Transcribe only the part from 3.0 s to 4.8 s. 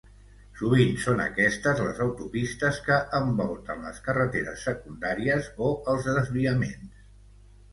envolten les carreteres